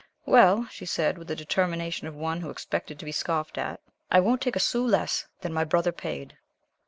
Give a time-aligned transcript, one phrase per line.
[0.25, 4.19] "Well," she said, with the determination of one who expected to be scoffed at, "I
[4.19, 6.39] won't take a sou less than my brother paid."